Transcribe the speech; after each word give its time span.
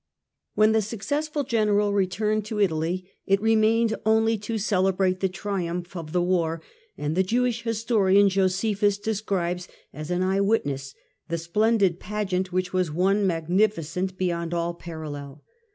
When 0.55 0.71
the 0.71 0.81
successful 0.81 1.43
general 1.43 1.93
returned 1.93 2.43
to 2.45 2.59
Italy 2.59 3.07
it 3.27 3.39
re 3.39 3.55
mained 3.55 3.93
only 4.03 4.35
to 4.39 4.57
celebrate 4.57 5.19
the 5.19 5.29
triumph 5.29 5.95
of 5.95 6.11
the 6.11 6.23
war, 6.23 6.63
and 6.97 7.15
the 7.15 7.21
The 7.21 7.27
triumph 7.27 7.53
J^'^ish 7.57 7.61
historian 7.61 8.27
Josephus 8.27 8.97
describes, 8.97 9.67
as 9.93 10.09
an 10.09 10.23
after 10.23 10.29
the 10.29 10.35
eyewitness, 10.37 10.95
the 11.27 11.37
splendid 11.37 11.99
pageant, 11.99 12.51
which 12.51 12.73
was 12.73 12.87
Is 12.87 12.93
de^:rii?cd 12.93 12.97
One 12.99 13.27
magnificent 13.27 14.17
beyond 14.17 14.55
all 14.55 14.73
parallel. 14.73 15.43